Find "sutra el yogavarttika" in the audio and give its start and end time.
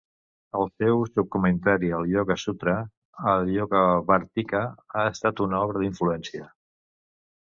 2.43-4.63